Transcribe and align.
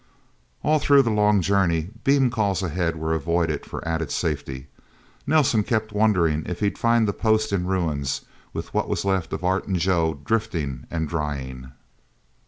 All 0.63 0.79
through 0.79 1.03
the 1.03 1.11
long 1.11 1.41
journey 1.43 1.91
beam 2.03 2.31
calls 2.31 2.63
ahead 2.63 2.95
were 2.95 3.13
avoided 3.13 3.67
for 3.67 3.87
added 3.87 4.09
safety 4.09 4.65
Nelsen 5.27 5.61
kept 5.61 5.93
wondering 5.93 6.41
if 6.47 6.59
he'd 6.59 6.79
find 6.79 7.07
the 7.07 7.13
post 7.13 7.53
in 7.53 7.67
ruins, 7.67 8.21
with 8.51 8.73
what 8.73 8.89
was 8.89 9.05
left 9.05 9.31
of 9.31 9.43
Art 9.43 9.67
and 9.67 9.77
Joe 9.77 10.19
drifting 10.25 10.87
and 10.89 11.07
drying. 11.07 11.73